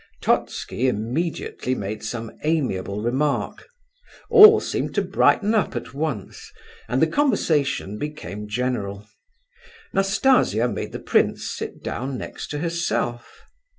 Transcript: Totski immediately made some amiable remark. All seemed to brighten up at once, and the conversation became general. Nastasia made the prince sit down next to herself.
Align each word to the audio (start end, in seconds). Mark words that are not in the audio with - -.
Totski 0.19 0.87
immediately 0.87 1.75
made 1.75 2.03
some 2.03 2.31
amiable 2.41 3.03
remark. 3.03 3.67
All 4.31 4.59
seemed 4.59 4.95
to 4.95 5.03
brighten 5.03 5.53
up 5.53 5.75
at 5.75 5.93
once, 5.93 6.51
and 6.89 6.99
the 7.03 7.05
conversation 7.05 7.99
became 7.99 8.47
general. 8.47 9.07
Nastasia 9.93 10.67
made 10.67 10.91
the 10.91 10.97
prince 10.99 11.47
sit 11.55 11.83
down 11.83 12.17
next 12.17 12.47
to 12.47 12.57
herself. 12.57 13.43